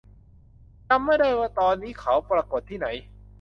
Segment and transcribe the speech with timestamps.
[0.89, 2.87] จำไม่ได้ว่าตอนนี้เขาปรากฏที่ไหน